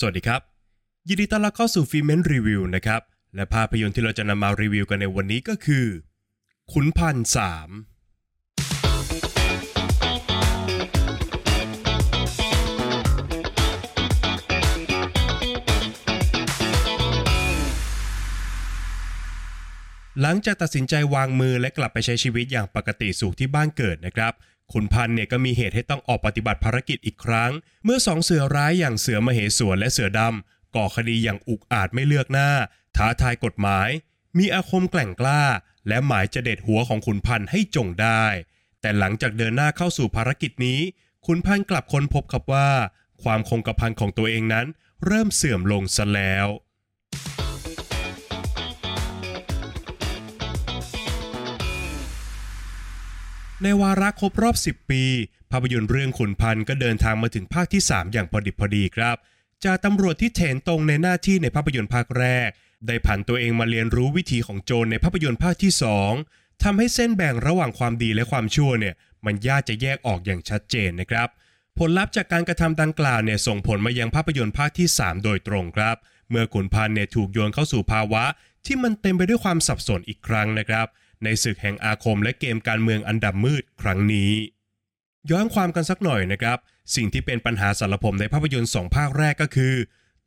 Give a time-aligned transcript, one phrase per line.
[0.00, 0.40] สวัสดีครับ
[1.08, 3.02] ยินดีต้อนรับเข้าสู่ฟิเมนรีวิวนะครับ
[3.34, 5.86] และภาพยนตร์ที่เราจะนำมารีวิวกันในวันนี้ก็คือ
[6.72, 7.70] ขุนพันสาม
[20.22, 24.32] หลังจากตัดสินใจวางมือและกลับไปใช้ชีวิตอย่างปกติสุขที่บ้านเกิดนะครับ
[24.72, 27.50] ขุนพันธ์เนี่ยก็มีเหตุให้ต้องออกปฏิบัติภารกิจอีกครั้ง
[27.84, 32.50] เมื่อสองเสือร้ายอย่างเสือมเหสวนและเสือดำก่อคดีอย่างอุกอาจไม่เลือกหน้า
[32.96, 33.88] ท้าทายกฎหมาย
[34.38, 35.42] มีอาคมแกล่งกล้า
[35.88, 38.24] และหมายจะเด็ดหัวของขุนพันธ์ให้จงได้
[38.80, 40.80] แต่หลังจากเดินหน้าเข้าสู่ภารกิจนี้
[41.26, 42.70] ขุนพันธ์กลับค้นพบครับว่า
[43.22, 44.66] ความคงกระพันของตัวเองนั้น
[45.06, 46.46] เริ่มเสื่อมลงซะแล้ว
[53.62, 55.02] ในวาระครบรอบ 10 ปี
[55.50, 59.16] ภาพยนตร์เรื่องขุนพันธ์ก็เดินทางมาถึงภาคที่ 3 อย่างพอดิบพอดีครับ
[59.64, 62.48] จากตำรวจที่เถนตรงในหน้าที่ในภาพยนตร์ภาคแรก
[62.86, 65.72] ได้ผันตัวเองมาเรียนรู้วิธีของโจรในภาพยนตร์ภาคที่
[66.16, 68.94] 2ทำให้เส้นแบ่งระหว่างความดีและความชั่วเนี่ย
[69.26, 71.28] มันยากจะแยกออกอย่างชัดเจนนะครับ
[71.78, 75.96] ผลลัพธ์จากการกระทำดังกล่าวเนี่ยส่งผลมายังภาพยนตร์ภาคที่ 3 โดยตรงครับ
[76.30, 78.24] เมื่อขุนพันธ์เนี่ยถูกโยนเข้าสู่ภาวะ
[78.66, 80.86] ที่มันเต็มไปด้วยความสับสนอีกครั้งนะครับ
[81.24, 84.32] ในศึกแห่งอาคมและเกมการเมืองอันดับมืดครั้งนี้
[85.30, 86.58] ย้อนความกันสักหน่อยนะครับ
[86.94, 89.74] สิ่งที่เป็นปัญหาสารพมในภาพยนตร์สองภาคแรกก็คือ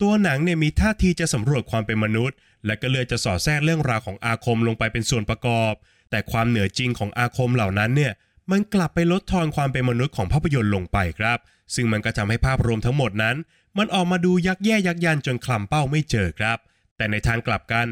[0.02, 5.74] ตัวหนังเนี่ยมีท่าทีจะสำรวจความเป็นมนุษย์ และก็เลยจะสอดแทรกเรื่องราวของอาคมลงไปเป็นส่วนประกอบ
[6.10, 8.14] แต่ความเหนือจริงของอาคมเหล่านั้นเนี่ย
[8.52, 11.40] มันกลับไปลดทอนความเป็นมนุษย์ของภาพยนตร์ลงไปครับ
[11.76, 13.36] ซึ่งมันก็ทำให้ภาพรวมทั้งหมดนั้น
[13.78, 16.58] มันออกมาดูยักแย่ยักยันจนคลำเป้าไม่เจอครับ
[16.98, 17.88] แต่ในทางกลับกัน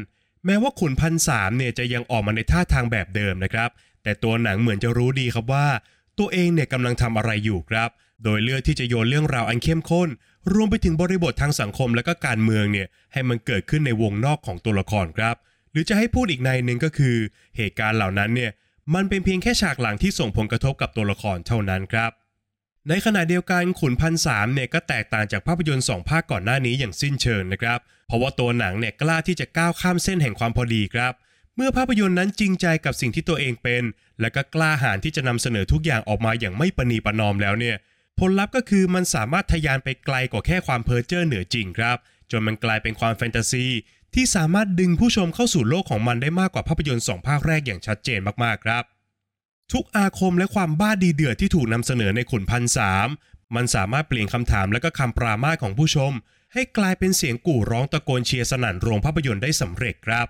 [0.46, 3.70] แม้ว่าขุนพันสามเนี่ยจะยังออกมาในท่าทางแบบเดิมนะครับ
[4.02, 5.66] แต่ตัวหนังเหมือนจะรู้ดีครับว่า
[6.18, 7.90] ตัวเองเนี่ยกำลังทำอะไรอยู่ครับ
[8.24, 10.08] โดยเลือกที่จะโยนเรื่องราวอันเข้มข้น
[10.52, 15.36] รวมไปถึงบริบททางสังคมและก็การเมืองเนี่ยให้มันเกิดขึ้นในวงนอกของตัวละครครับ
[15.72, 17.16] หรือจะให้พูดอีกในหนึ่งก็คือ
[17.56, 18.50] เหตุการณ์เหล่านั้นเนี่ย
[18.94, 22.10] มันเป็นเพียงแค่ฉากหลังที่ส่งผลกระทบกับตัวละครเท่านั้นครับ
[22.88, 27.78] ในขณะเดียวกันขุนพันสามเนี่ยก็แตกต่างจากภาพยนตร์สองภาคก่อนหน้านี้อย่างสิ้นเชิงนะครับ
[28.10, 31.12] เพราะว่าตัวหนังเนี่ยกล้าที่จะก้าวข้ามเส้นแห่งความพอดีครับ
[31.56, 33.82] เมื่อภาพยนตร์นั้นจริงใจกับสิ่งที่ตัวเองเป็น
[34.20, 37.76] และก็กล้าหาญที่จะนำเสนอทุกอย่างออกมาอย่างไม่ประนีประนอมแล้วเนี่ย
[38.18, 41.96] ผลลัพธ์ก็คือมันสามารถทะยานไปไกลกว่าแค่ความเพ้อเจ้อเหนือจริงครับ
[42.30, 43.66] จนมันกลายเป็นความแฟนตาซี
[44.14, 48.84] ที่สามารถดึงผู้ชมเข้าสู่โลกของมันได้มากกว่าภาพยนตร์สองภาคแรกอย่างชัดเจนมากๆครับ
[49.72, 53.08] ทุกอาคมและความบ้าดีเดือดที่ถูกนำเสนอในขุนพันสาม
[53.56, 56.12] มันสามารถเปลี่ยนคำถามและก็คำปรามาสของผู้ชม
[56.52, 60.26] ให้กลายเป็นเสียงกู่ร้องตะโกนเชียร์สนั่นโรงภาพยนตร์ได้สำเร็จครับ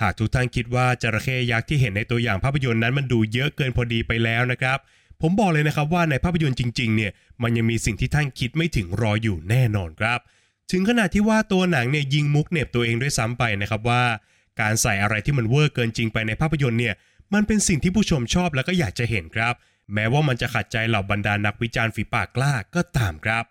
[0.00, 4.78] หากทุกท่านคิดว่าจระเข้ยักษ์ที่เห็นในตัวอย่างภาพยนตร์นั้นมันดูเยอะเกินพอดีไปแล้วนะครับ
[5.20, 7.12] ผมบอกเลยนะครับว่าในภาพยนตร์จริงๆเนี่ย
[7.42, 10.18] มันยังมีสิ่งที่ท่านคิดไม่ถึงรออยู่แน่นอนครับ
[10.70, 14.02] ถึงขนาดที่ว่าตัวหนังเนี่ยยิงมุกเน็บตัวเองด้วยซ้ำไปนะครับว่า
[14.60, 16.94] การใส่อะไรที่มันเวอร์เกินจริงไปในภาพยนตร์เนี่ย
[17.34, 19.54] มันเป็นสิ่งที่ผู้ชมชอบแล้วก็อยากจะเห็นครับ
[19.94, 23.44] แม้ว่ามันจะขัดใจเหล่าบรรดานักวิจารณ์ฝีปากกล้าก็ตามครับ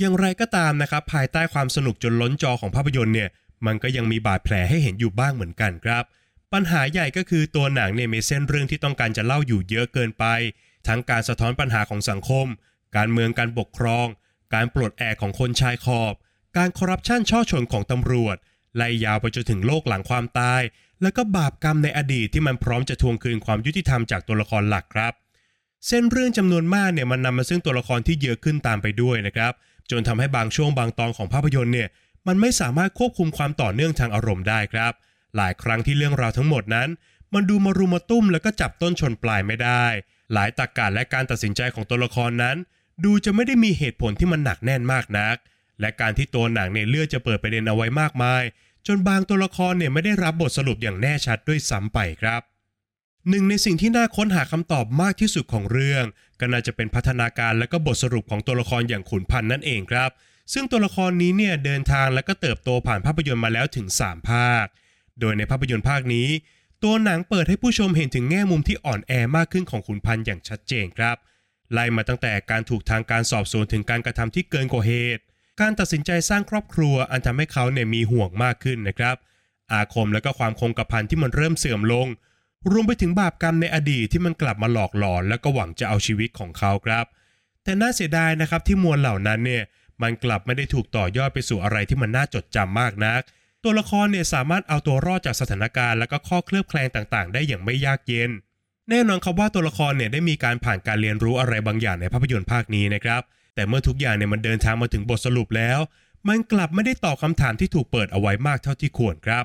[0.00, 3.28] อย่างไรก็ตามนะครับภายใต้ความสนุกจนล้นจอของภาพยนตร์เนี่ย
[3.66, 6.04] มันก็ยังมีบาดแผลให้เห็นอยู่บ้างเหมือนกันครับ
[6.52, 10.24] ปัญหาใหญ่ก็คือตัวหนังเนี่ยมีเส้นเรื่องที่ต้องการจะเล่าอยู่เยอะเกินไป
[10.88, 12.46] ทั้งการสะท้อนปัญหาของสังคม
[12.96, 14.06] การเมืองการปกครอง
[14.54, 16.14] การปลดแอกของคนชายขอบ
[16.56, 18.36] การคอร์รัปชันช่อชนของตำรวจ
[18.76, 20.62] ไล่ยาวไปจนถึงโลกหลังความตาย
[21.02, 25.12] แล้วก็บาปกรรมในอดีตที่มันพร้อมจะทวงคืนความยุติธรรมจากตัวละครหลักครับ
[25.86, 29.52] เส้นเรื่องจำนวนมากเนี่ยมันนำมาซึ่งตัวละครที่เยอะขึ้นตามไปด้วยนะครับ
[29.90, 31.88] จนทำให้บางช่วงบางตอนของภาพยนตร์เนี่ย
[32.26, 34.92] มันไม่สามารถควบคุมความต่อเนื่องทางอารมณ์ได้ครับ
[35.36, 36.88] หลายครั้งที่เรื่องราวทั้งหมดนั้น
[37.34, 39.84] มันดูมารุมมาตุ้มแล้วก็จับต้นชนปลายไม่ได้
[40.32, 42.56] หลายตรรกะและการตัดสินใจของตัวละครนั้น
[43.04, 45.36] ดูจะไม่ได้มีเหตุผลที่มันหนักแน่นมากนัก
[45.80, 48.42] และการที่ตัวหนังเนี่ยเลือกจะเปิดประเด็นเอาไว้มากมาย
[48.86, 52.42] จนบางตัวละครเนี่ยไม่ได้รับบทสรุปอย่างแน่ชัดด้วยซ้ำไปครับ
[53.28, 56.04] หนึ่งในสิ่งที่น่าค้นหาคำตอบมากที่สุดของเรื่อง
[56.40, 60.10] ก็น่าจะเป็นพัฒนาการและก็บทสรุปของตัวละครอย่างขุนพันธ์นั่นเองครับ
[60.52, 64.66] ซึ่งตัวละครนี้เนี่ยเดินทางและก็เติบโตผ่านภาพยนตร์มาแล้วถึง 3 ภาค
[65.20, 66.28] โดยในภาพยนตร์ภาคนี้
[66.82, 71.16] ตัวหนังเปิดให้ผู้ชมเห็นถึงแง่มุมที่อ่อนแอมากขึ้นของขุนพันธ์อย่างชัดเจนครับ
[71.72, 75.22] ไล่มาตั้งแต่การถูกทางการสอบสวนถึงการกระทำที่เกินกว่าเหตุ
[75.60, 79.16] การตัดสินใจสร้างครอบครัวอันทำให้เขาเนี่ยมีห่วงมากขึ้นนะครับ
[79.72, 82.06] อาคมและก็ความคงกระพันที่มันเริ่มเสื่อมลง
[82.72, 87.04] รวมไปถึงบาปกรรมในอดีตที่มันกลับมาหลอกหลอน แล้วก็หวังจะเอาชีวิตของเขาครับ
[87.64, 89.62] แต่น่าเสียดายนะครับที่มวลเหล่านั้นเนี่ย
[90.02, 93.20] มันกลับไม่ได้ถูกต่อยอดไปสู่อะไรที่มันน่าจดจำมากนัก
[93.64, 98.30] ตัวละครเนี่ยสามารถเอาตัวรอดจากสถานการณ์และก็ข้อเคลือบแคลงต่างๆ ได้อย่างไม่ยากเย็น
[98.90, 103.22] แน่นอนครับว่าตัวละครเนี่ยได้มีการผ่านการเรียนรู้อะไรบางอย่างในภาพยนตร์ภาคนี้นะครับ
[103.54, 105.78] แต่เมื่อทุกอย่างเนี่ยมันเดินทางมาถึงบทสรุปแล้ว
[106.28, 109.44] มันกลับไม่ได้ตอบคำถามที่ถูกเปิดเอาไว้มากเท่าที่ควรครับ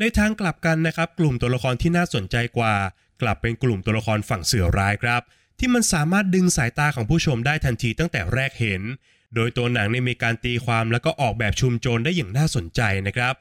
[0.00, 2.74] ในทางกลับกันนะครับกลุ่มตัวละครที่น่าสนใจกว่า
[3.22, 5.22] กลับเป็นกลุ่มตัวละครฝั่งเสือร้ายครับ
[5.58, 8.82] ที่มันสามารถดึงสายตาของผู้ชมได้ทันทีตั้งแต่แรกเห็น
[9.34, 13.34] โดยตัวหนังเนี่ยมีการตีความแล้วก็ออกแบบชุมโจรได้อย่างน่าสนใจนะครับ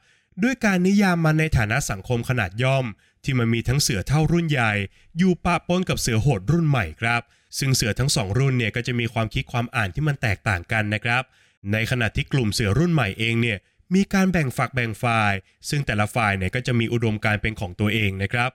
[0.44, 2.86] ด้วยการนิยามมันในฐานะสังคมขนาดย่อม
[3.24, 4.74] ที่มันมีทั้งเสือเท่ารุ่นใหญ่
[5.18, 7.22] อยู่ปะปนกับเสือโหดรุ่นใหม่ครับ
[7.60, 11.24] ซึ่งเสือทั้งสองรุ่นเนี่ยก็จะมีความคิดความอ่านที่มันแตกต่างกันนะครับ
[11.72, 13.57] ในขณะที่กลุ่มเสือรุ่นใหม่เองเนี่ย
[13.93, 15.33] มีการแบ่งฝักแบ่งฝ่าย
[15.69, 18.49] ซึ่งแต่ละฝ่ายเนี่ยก็จะมีอุดมการณ์เป็นของตัวเองนะครับ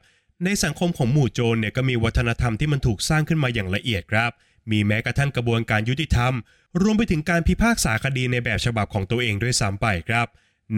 [0.44, 4.30] ในสังคมของหมู่โจรเนี่ยก็มีวัฒนธรรมที่มันถูกสร้างขึ้นมาอย่างละเอียดครับ
[4.70, 6.32] มีแม้กระทั่งกระบวนการยุติธรรม
[6.82, 10.26] รวมไปถึงการพิพากษาคดีในแบบฉบับของตัวเองด้วยซ้ำไปครับ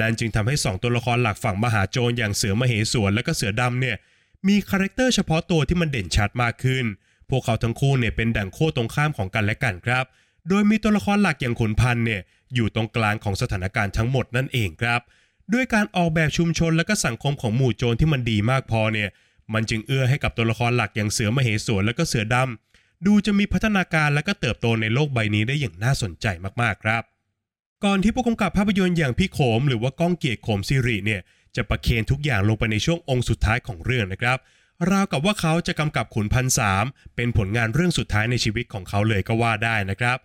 [0.01, 3.97] นั่นจึงทำให้สองตัวละครหลักฝั่งมหาโจรอย่างเสือมเหศวรและก็เสือดำเนี่ย
[4.49, 6.85] มี character เฉพาะตัวที่มันเด่นชัดมากขึ้น
[7.31, 10.05] พวกเขาทั้งคู่เนี่ยเป็นดั่งคู่ตรงข้ามของกันและกันครับ
[10.49, 12.21] โดยมีตัวละครหลักอย่างขุนพันธ์เนี่ย
[12.55, 15.01] อยู่ตรงกลางของสถานการณ์ทั้งหมดนั่นเองครับ
[15.53, 19.09] ด้วยการออกแบบชุมชนและก็สังคมของหมู่โจรที่มันดีมากพอเนี่ย
[19.55, 26.27] มันจึงเอื้อให้กับตัวละครหลักอย่างเสือมเหศวรและก็เสือดำดูจะมีพัฒนาการและก็เติบโตในโลกใบนี้ได้อย่างน่าสนใจ
[26.63, 27.03] มากๆครับ
[27.85, 31.21] ก่อนที่ผู้กำกับภาพยนตร์อย่างพี่โขม หรือว่าก้องเกียรติโขมซิริเนี่ย
[31.57, 34.39] จะประเคนทุกอย่างลงไปในช่วงองค์สุดท้ายของเรื่องนะครับ
[34.91, 36.85] ราวกับว่าเขาจะกำกับขุนพันสาม
[37.17, 40.19] เป็นผลงานเรื่องสุดท้ายในชีวิตของเขาเลยก็ว่าได้นะครับ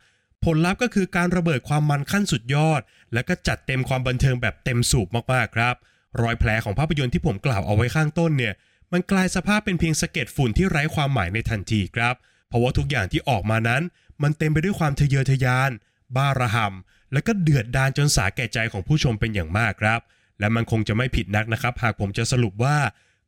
[0.46, 2.82] ผลลัพธ์ก็คือการระเบิดความมันขั้นสุดยอด
[3.14, 5.76] และก็จัดเต็มความบันเทิงแบบเต็มสูบมากๆครับ
[6.22, 8.54] รอยแผลของภาพยนตร์ที่ผมกล่าวเอาไว้ข้างต้นเนี่ย
[8.92, 12.16] มันกลายสภาพเป็นเพียงสะเก็ดฝุ่นที่ไร้ความหมายในทันทีครับ
[12.50, 13.84] เพราะว่าทุกอย่างที่ออกมานั้น
[14.24, 15.72] มันเต็มไปด้วยความทะเยอทะยาน
[16.16, 20.00] บ้าระห่ำและก็เดือดดาลจนสาแก่ใจของผู้ชมเป็นอย่างมากครับ
[20.40, 22.78] และมันคงจะไม่ผิดนักนะครับ หากผมจะสรุปว่า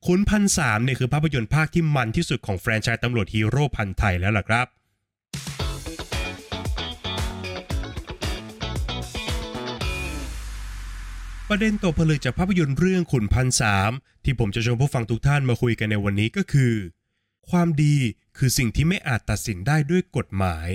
[0.06, 4.68] ขุนพันสามเนี่ยคือภาพยนตร์ภาคที่มันที่สุดของแฟรนไชส์ตำรวจฮีโร่พันไทยแล้วล่ะครับ
[11.50, 13.92] ประเด็นตกผลึกจากภาพยนตร์เรื่องขุนพันสาม
[14.24, 16.74] ที่ผมจะชวนผู้ฟังทุกท่านมาคุยกันในวันนี้ก็คือ
[17.50, 17.96] ความดี
[18.38, 20.70] คือสิ่งที่ไม่อาจตัดสินได้ด้วยกฎหมาย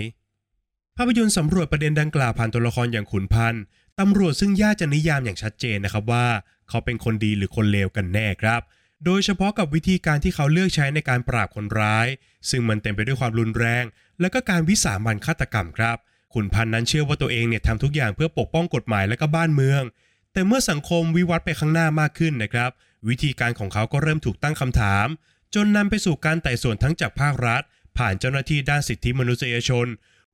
[0.96, 3.54] ภาพยนตร์สำรวจประเด็นดังกล่าวผ่านตัวละครอย่างขุนพัน
[4.00, 6.26] ตำรวจซึ่งย่าจะนิยามอย่างชัดเจนนะครับว่า
[6.68, 8.60] เขาเป็นคนดีหรือคนเลวกันแน่ครับ
[9.04, 12.06] โดยเฉพาะกับวิธีการที่เขาเลือกใช้ในการปราบคนร้าย
[12.50, 13.84] ซึ่งมันเต็มไปด้วยความรุนแรง
[14.20, 15.96] และก็การวิสามันฆาตกรรมครับ
[16.34, 19.82] ขุนพันนั้นเชื่อว่าตัวเองเนี่ยทำทุกอย่างเพื่อปกป้องกฎหมายและก็บ้านเมือง
[20.34, 22.70] แต่เมื่อสังคมวิวัฒน์ไปข้างหน้ามากขึ้นนะครับ
[23.08, 25.06] วิธีการของเขาก็เริ่มถูกตั้งคำถาม
[25.54, 27.62] จนนำไปสู่การไต่สวนทั้งจากภาครัฐ
[27.98, 29.86] ผ่านเจ้าหน้าที่ด้านสิทธิมนุษยชน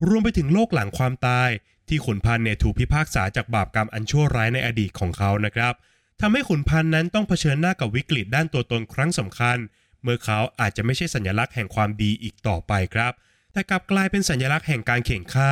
[0.07, 1.49] รวมไปถึงโลกหลังความตาย
[1.87, 5.73] ที่ขุนพันธ์เนี่ยถูกพิพากษาจากบาปกรรมอันชั่วร้ายในอดีตของเขานะครับ
[6.21, 9.57] ทำให้ขุนพันธ์นั้นต้องเผชิญหน้ากับวิกฤตด้านตัวตนครั้งสำคัญ
[10.03, 13.13] เมื่อเขาอาจจะไม่ใช่สัญลักษณ์แห่งความดีอีกต่อไปครับ
[13.53, 15.51] แต่กลับกลายเป็นสัญลักษณ์แห่งการเข่งฆ่า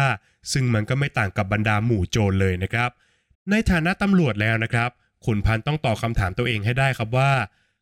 [0.52, 2.90] ซึ่งมันก็ไม่ต่างกับบรรดาหมู่โจรเลยนะครับ
[3.52, 4.90] ในฐานะตำรวจแล้วนะครับ
[5.26, 7.32] ขุนพันธ์ต้องตอบคำถามตัวเองให้ได้ครับว่า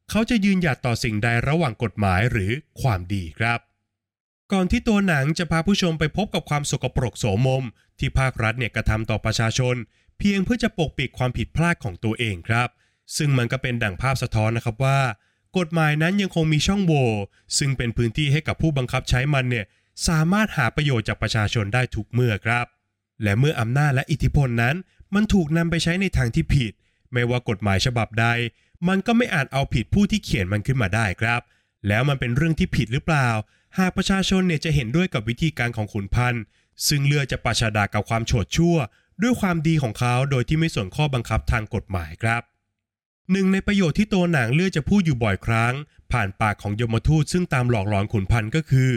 [0.09, 3.59] เขาจะยืนหยัดต่อสิ่งใดระหว่างกฎหมายหรือความดีครับ
[4.51, 7.63] ก่อนที่ตัวหนังจะพาผู้ชมไปพบกับความสกปรกโสมม
[7.99, 9.75] ที่ภาครัฐเนี่ยกระทำต่อประชาชน
[10.17, 12.69] เพียงเพื่อจะปกปิดความผิดพลาดของตัวเองครับ
[13.17, 14.99] ซึ่งมันก็เป็นดั่งภาพสะท้อนนะครับว่า
[15.57, 17.07] กฎหมายนั้นยังคงมีช่องโหว่
[17.57, 19.65] ซึ่งเป็นพื้นที่ให้กับผู้บังคับใช้มันเนี่ย
[20.07, 22.65] สามารถหาประโยชน์จากประชาชนได้ทุกเมื่อครับ
[23.23, 24.75] และเมื่ออำนาจและอิทธิพลนั้น
[25.15, 26.73] มันถูกนำไปใช้ในทางที่ผิด
[27.11, 28.27] ไม่ว่ากฎหมายฉบับใด
[28.87, 31.41] มันก็ไม่อาจเอาผิดผู้ที่เขียนมันขึ้นมาได้ครับ
[31.87, 33.29] แล้วมันเป็นเรื่องที่ผิดหรือเปล่า
[33.77, 36.43] หากประชาชนเนี่ยจะเห็นด้วยกับวิธีการของขุนพันธ์
[36.87, 38.75] ซึ่งเลือกจะประชาดากับความโฉดชั่ว
[39.21, 42.41] ด้วยความดีของเขาโดยที่ไม่สนข้อบังคับทางกฎหมายครับ
[43.31, 45.73] หนึ่งในประโยชน์ที่ตัวหนังเลือกจะพูดอยู่บ่อยครั้ง
[46.11, 48.89] ผ่านปากของยมทูตซึ่งตามหลอกหลอนขุนพันธ์ก็คือ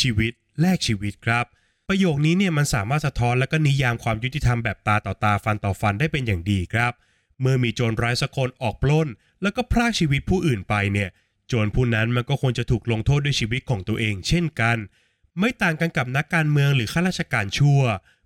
[0.00, 1.46] ชีวิตแลกชีวิตครับ
[1.88, 6.92] ประโยคนี้เนี่ยมันสามารถสะท้อนและก็นิยามความยุติธรรมแบบตาต่อตาฟันต่อฟันได้เป็นอย่างดีครับ
[7.40, 9.08] เมื่อมีโจรร้ายสักคนออกปล้น
[9.42, 11.08] แล้วก็พรากชีวิตผู้อื่นไปเนี่ย
[11.48, 14.76] โจรผู้นั้นมันก็ควรจะถูกลงโทษด้วยชีวิตของตัวเอง เช่นกัน
[15.38, 17.80] ไม่ต่างกันกับนักการเมืองหรือข้าราชการชั่ว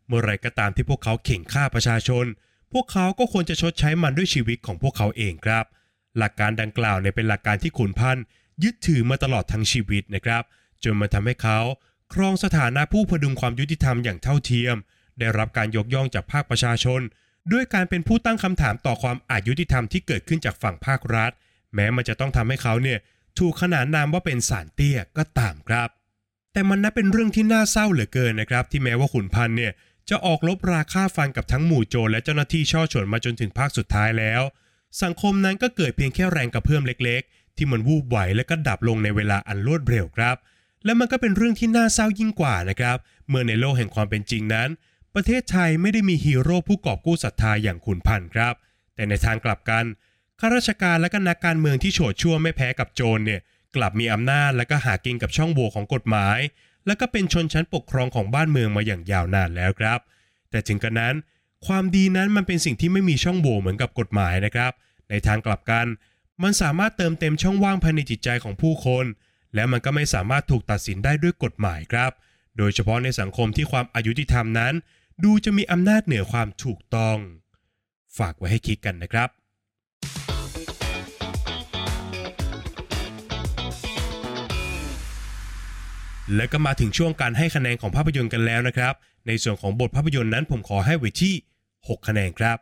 [0.06, 2.24] เมื่อไรก็ตามที่พวกเขาเข่งฆ่าประชาชน
[2.72, 5.64] พวกเขาก็ควรจะชดใช้มันด้วยชีวิตของพวกเขาเองครับ
[6.18, 8.24] หลักการดังกล่าวเนี่ยเป็นหลักการที่ขุนพันธ์
[8.64, 10.42] ยึดถือมาตลอดทั้งชีวิตนะครับ
[10.84, 11.58] จนมาทำให้เขา
[12.14, 14.76] ครองสถานะผู้พดุงความยุติธรรมอย่างเท่าเทียม
[15.18, 17.00] ได้รับการยกย่องจากภาคประชาชน
[17.52, 21.30] ด้วยการเป็นผู้ตั้งคำถามต่อความอายุติธรรมที่เกิดขึ้นจากฝั่งภาครัฐ
[21.74, 22.98] แม้มันจะต้องทำให้เขาเนี่ย
[23.38, 25.88] ถูกขนานนามว่าเป็นสารเตี้ยก็ตามครับ
[26.52, 29.72] แต่มันนับเป็นเรื่องที่น่าเศร้าเหลือเกินนะครับ ที่แม้ว่าขุนพันธ์เนี่ย
[30.08, 34.42] จะออกลบราค่าฟันกับทั้งหมู่โจรและเจ้าหน้าที่ช่อฉนมาจนถึงภาคสุดท้ายแล้ว
[35.02, 40.36] สังคมนั้นก็เกิดเพียงแค่แรงกระเพื่อมเล็ก ๆ ที่มันวูบไหวและก็ดับลงในเวลาอันรวดเร็วครับ
[40.84, 42.96] และมันก็เป็นเรื่องที่น่าเศร้ายิ่งกว่านะครับ
[43.28, 44.68] เมื่อในโลกแห่งความเป็นจริงนั้น
[45.14, 48.54] ประเทศไทยไม่ได้มีฮีโร่ผู้กอบกู้ศรัทธาอย่างขุนพันธ์ครับ
[48.94, 49.84] แต่ในทางกลับกัน
[50.40, 53.40] ข้าราชการและก็นักการเมืองที่โฉดชั่วไม่แพ้กับโจรเนี่ย
[53.76, 56.38] กลับมีอำนาจและก็หากินกับช่องโหว่ของกฎหมาย
[56.86, 59.98] และก็เป็นชนชั้นปกครองของบ้านเมืองมาอย่างยาวนานแล้วครับ
[60.50, 61.14] แต่ถึงกระนั้น
[61.66, 64.72] ความดีนั้นมันเป็นสิ่งที่ไม่มีช่องโหว่เหมือนกับกฎหมายนะครับ
[65.10, 65.86] ในทางกลับกัน
[66.42, 69.04] มันสามารถเติมเต็มช่องว่างภายในจิตใจของผู้คน
[69.54, 72.10] และมันก็ไม่สามารถถูกตัดสินได้ด้วยกฎหมายครับ
[72.58, 74.74] โดยเฉพาะในสังคมที่ความอายุติธรรมนั้น
[75.24, 77.18] ดูจะมีอำนาจเหนือความถูกต้อง
[78.18, 79.28] ฝากไว้ให้คิดกันนะครับ
[86.36, 88.94] และก็มาถึงช่วงการให้คะแนนของภาพยนตร์กันแล้วนะครับ
[89.26, 91.34] ในส่วนของบทภาพยนตร์นั้นผมขอให้ไว้ที่
[91.72, 92.58] 6 คะแนนครับ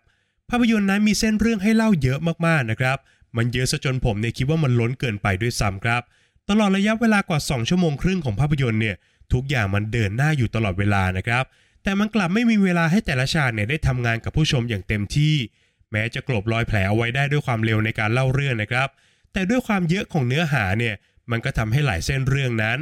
[0.50, 2.98] ภาพยนตร์นั้นมีเส้นเรื่องให้เล่าเยอะมากๆนะครับ
[3.36, 6.02] มันเยอะซะจนผมเนี่ยคิดว่ามันล้นเกินไปด้วยซ้ำครับ
[6.50, 8.96] ตลอดระยะเวลากว่า 2 ชั่วโมงครึ่งของภาพยนตร์เนี่ย
[9.32, 11.44] ทุกอย่างมันเดินหน้าอยู่ตลอดเวลานะครับ
[11.82, 15.34] แต่มันกลับไม่มีเวลาให้แต่ละฉากเนี่ยได้ทำงานกับผู้ชมอย่างเต็มที่
[15.92, 18.88] แม้จะกลบรอยแผลเอาไว้ได้ด้วยความเร็วในการเล่าเรื่องนะครับ
[19.32, 20.94] แต่ด้วยความเยอะของเนื้อหาเนี่ย
[21.30, 22.78] มันก็ทำให้หลายเส้นเรื่องนั้น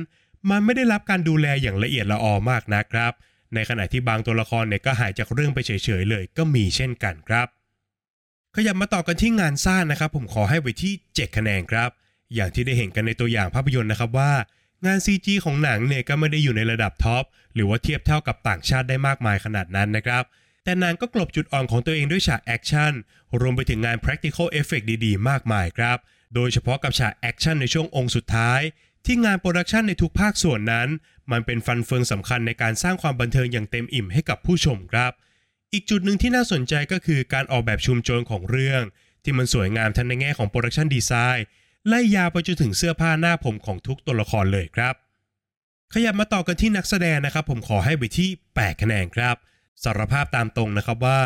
[0.50, 3.12] มันไม่ได้รับการดูแลอย่างละเอียดละออมากนะครับ
[3.54, 7.46] ในขณะที่บางตัวละครเนี่ยก็หายจากเรื่องไปเฉยๆเลย ก็มีเช่นกันครับ
[8.56, 11.90] ขยับมาต่อกันที่งานสร้างนะครับ ผมขอให้ไว้ที่ 7 คะแนนครับ
[12.34, 14.32] อย่างที่ได้เห็นกันในตัวอย่างภาพยนตร์นะครับว่า
[14.86, 20.24] งาน CG ของหนังเนี่ยก็ไม่ได้อยู่ในระดับ top หรือว่าเทียบเท่ากับต่างชาติได้มากมายขนาดนั้นนะครับ
[20.64, 22.92] แต่หนังก็กลบจุดอ่อนของตัวเองด้วยฉากแอคชั่น
[23.40, 25.98] รวมไปถึงงาน practical effect ดีๆ มากมายครับ
[26.34, 28.60] โดยเฉพาะกับฉากแอคชั่นในช่วงองค์สุดท้าย
[29.06, 30.88] ที่งาน production ในทุกภาคส่วนนั้น
[31.32, 35.12] มันเป็นฟันเฟืองสำคัญในการสร้างความบันเทิงอย่างเต็มอิ่มให้กับผู้ชมครับ
[35.72, 38.82] อีกจุดหนึ่งที่น่าสนใจก็คือการออกแบบชุมชนของเรื่อง
[39.24, 41.46] ที่มันสวยงามทั้งในแง่ของ production design
[41.88, 44.94] ไล่ยาวไปจนถึงเสื้อผ้าหน้าผมของทุกตัวละครเลยครับ
[45.94, 49.36] ขยับมาต่อกันที่นักแสดงนะครับ ผมขอให้ไปที่8คะแนนครับ
[49.84, 51.20] สารภาพตามตรงนะครับว่า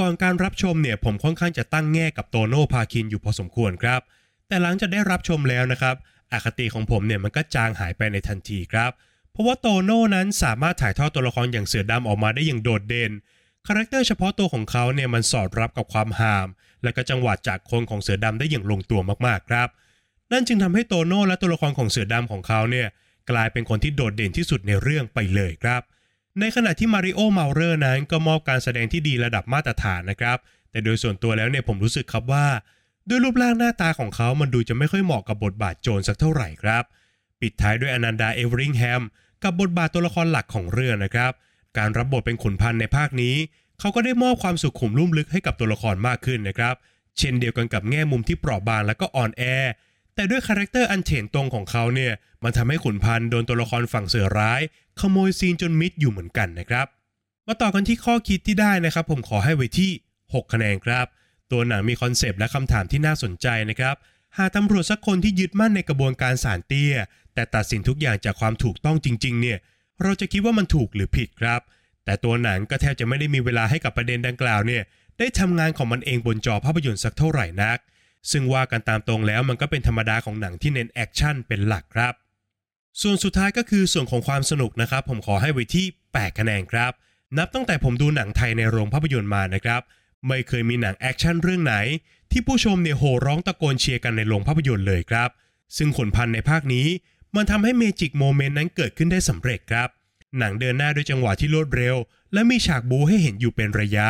[0.00, 4.00] ก่อนการรับชมเนี่ยผมค่อนข้างจะตั้งแง่กับโตโน่ภาคินอยู่พอสมควรครับ
[4.48, 5.96] แต่หลังจากได้รับชมแล้วนะครับ
[6.32, 8.90] อคติของผมเนี่ยมันก็จางหายไปในทันทีครับ
[9.32, 13.12] เพราะว่าโตโน่นั้นสามารถถ่ายทอดตัวละครอย่างเสือดำออกมาได้อย่างโดดเด่น
[13.66, 16.46] character เฉพาะตัวของเขาเนี่ยมันสอดรับกับความห่าม
[16.82, 19.68] และก็จังหวะจะโคนของเสือดำได้อย่างลงตัวมากๆครับ
[20.34, 22.88] นั่นจึงทำให้โตโน่และตัวละครของเสือดำของเขาเนี่ย
[23.30, 25.82] กลายเป็นคนที่โดดเด่นที่สุดในเรื่องไปเลยครับ
[26.40, 30.38] ในขณะที่มาริโอเมาเรอร์นั้นก็มอบการแสดงที่ดีระดับมาตรฐานนะครับ
[30.70, 32.46] แต่โดยส่วนตัวแล้วเนี่ยผมรู้สึกครับว่า
[33.08, 36.84] ด้วยรูปร่างหน้าตาของเขามันดูจะไม่ค่อยเหมาะกับบทบาทโจรสักเท่าไหร่ครับ
[37.40, 39.02] ปิดท้ายด้วยอนันดาเอเวอริงแฮม
[39.42, 41.32] กับบทบาทตัวละครหลักของเรื่องนะครับ
[41.78, 43.34] การรับบทเป็นขุนพันในภาคนี้
[43.80, 46.74] เขาก็ได้มอบความสุขุมลุ่มลึกให้กับตัวละครมากขึ้นนะครับ
[47.18, 49.42] เช่นเดียวกันกับแง่มุมที่เปราะบางและก็อ่อนแอ
[50.14, 52.12] แต่ด้วย character อันเถรตรงของเขาเนี่ย
[52.44, 54.60] มันทำให้ขุนพันธ์โดนตัวละครฝั่งเสือร้าย
[55.00, 56.86] ขโมย scene จนมิดอยู่เหมือนกันนะครับ
[57.46, 59.90] มาต่อกันที่ข้อคิดที่ได้นะครับ ผมขอให้ไว้ที่
[60.22, 61.06] 6 คะแนนครับ
[61.52, 63.96] ตัวหนังมี concept และคำถามที่น่าสนใจนะครับ
[64.38, 66.94] หากตำรวจสักคนที่ยึดมั่นในกระบวนการศาลเตี้ย
[67.34, 69.58] แต่ตัดสินทุกอย่างจากความถูกต้องจริง ๆ เนี่ย
[70.02, 71.60] เราจะคิดว่ามันถูกหรือผิดครับ
[72.04, 74.82] แต่ตัวหนังก็แทบจะไม่ได้มีเวลาให้กับประเด็นดังกล่าวเนี่ย
[75.18, 77.78] ได้ทำงานของมันเองบนจอภาพยนตร์สักเท่าไหร่นัก
[78.30, 82.14] ซึ่งว่ากันตามตรงแล้วมันก็เป็นธรรมดาของหนังที่เน้นแอคชั่นเป็นหลักครับ
[83.02, 86.92] ส่วนสุดท้ายก็คือส่วนของความสนุกนะครับ ผมขอให้ไว้ที่8คะแนนครับ
[87.38, 89.82] นับตั้งแต่ผมดูหนังไทยในโรงภาพยนตร์มานะครับ
[90.28, 91.76] ไม่เคยมีหนังแอคชั่นเรื่องไหน
[92.30, 95.30] ที่ผู้ชมเนี่ยโห่ร้องตะโกนเชียร์กันในโรงภาพยนตร์เลยครับ
[95.76, 96.86] ซึ่งขุนพันธ์ในภาคนี้
[97.36, 99.88] มันทำให้ magic moment นั้นเกิดขึ้นได้สำเร็จครับ
[100.38, 101.96] หนังเดินหน้าด้วยจังหวะที่รวดเร็ว
[102.32, 104.08] และมีฉากบูให้เห็นอยู่เป็นระยะ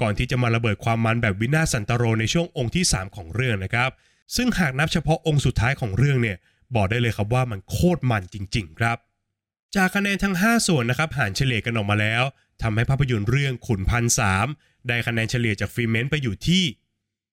[0.00, 3.90] ก่อนที่จะมาระเบิดความมันแบบวินาศสันตโรในช่วงองค์ที่ 3 ของเรื่องนะครับ
[4.36, 6.36] ซึ่งหากนับเฉพาะองค์สุดท้ายของเรื่องเนี่ย
[6.74, 8.96] บอกได้เลยครับว่ามันโคตรมันจริง ๆ ครับ
[9.76, 12.22] จากคะแนนทั้ง 5 ส่วนนะครับหารเฉลี่ยกันออกมาแล้ว
[12.62, 14.46] ทำให้ภาพยนตร์เรื่องขุนพันสาม
[14.88, 16.62] ได้คะแนนเฉลี่ยจากฟรีเมนต์ไปอยู่ที่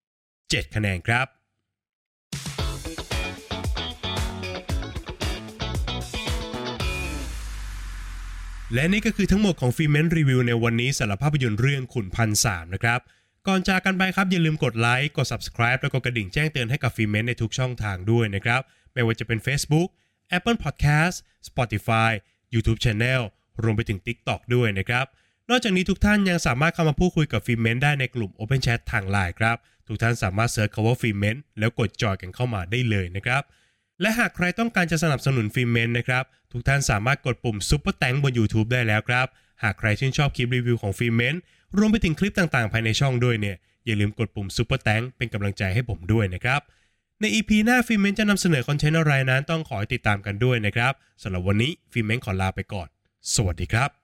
[0.02, 1.26] 7 คะแนนครับ
[8.74, 13.00] และนี่ก็คือทั้งหมดของฟิเมนต์รีวิวในวันนี้สำหรับภาพยนตร์เรื่องขุนพันธ์สามนะครับ
[13.46, 18.60] ก่อนจากกันไปครับอย่าลืมกดไลค์กด subscribe แล้วก็กระดิ่งแจ้งเตือนให้กับฟิเมนต์ในทุกช่องทางด้วยนะครับ
[18.92, 19.88] ไม่ว่าจะเป็น Facebook
[20.36, 21.16] Apple Podcast
[21.48, 22.10] Spotify
[22.54, 23.20] YouTube Channel
[23.62, 25.06] รวมไปถึง TikTok ด้วยนะครับ
[25.50, 29.56] นอกจากนี้ทุกท่านยังสามารถเข้ามาพูดคุยกับฟิเมนต์ได้ในกลุ่ม Open Chat ทางไลน์ครับ
[29.86, 33.42] ทุกท่านสามารถ search คำว่าฟิเมนต์แล้วกดจอยกันเข้ามาได้เลยนะครับ
[34.00, 39.26] และหากใครต้องการจะสนับสนุนฟิเมนนะครับ ทุกท่านสามารถกดปุ่ม Super Thanks บน YouTube ได้แล้วครับ
[39.62, 41.34] หากใครชื่นชอบคลิปรีวิวของฟิเมน
[41.78, 46.60] รวมไปถึงคลิปต่างๆ ภายในช่องด้วยเนี่ย อย่าลืมกดปุ่ม Super Thanks เป็นกำลังใจให้ผมด้วยนะครับ
[47.20, 52.88] ใน EP หน้าฟิเมนจะนำเสนอ content อะไรนั้นต้องขอติดตามกันด้วยนะครับสำหรับวันนี้ฟิเมนขอลาไปก่อน
[53.34, 53.97] สวัสดีครับ